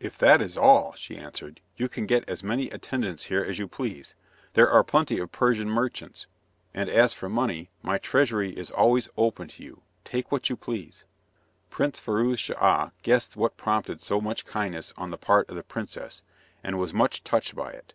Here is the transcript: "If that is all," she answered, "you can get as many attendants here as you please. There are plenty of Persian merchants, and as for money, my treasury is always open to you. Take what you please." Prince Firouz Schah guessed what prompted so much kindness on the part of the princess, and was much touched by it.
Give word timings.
"If 0.00 0.18
that 0.18 0.42
is 0.42 0.56
all," 0.56 0.94
she 0.94 1.16
answered, 1.16 1.60
"you 1.76 1.88
can 1.88 2.04
get 2.04 2.28
as 2.28 2.42
many 2.42 2.70
attendants 2.70 3.26
here 3.26 3.44
as 3.44 3.60
you 3.60 3.68
please. 3.68 4.16
There 4.54 4.68
are 4.68 4.82
plenty 4.82 5.20
of 5.20 5.30
Persian 5.30 5.68
merchants, 5.70 6.26
and 6.74 6.90
as 6.90 7.12
for 7.14 7.28
money, 7.28 7.70
my 7.80 7.96
treasury 7.98 8.50
is 8.50 8.72
always 8.72 9.08
open 9.16 9.46
to 9.46 9.62
you. 9.62 9.82
Take 10.02 10.32
what 10.32 10.50
you 10.50 10.56
please." 10.56 11.04
Prince 11.70 12.00
Firouz 12.00 12.40
Schah 12.40 12.90
guessed 13.04 13.36
what 13.36 13.56
prompted 13.56 14.00
so 14.00 14.20
much 14.20 14.44
kindness 14.44 14.92
on 14.96 15.12
the 15.12 15.16
part 15.16 15.48
of 15.48 15.54
the 15.54 15.62
princess, 15.62 16.24
and 16.64 16.76
was 16.80 16.92
much 16.92 17.22
touched 17.22 17.54
by 17.54 17.70
it. 17.70 17.94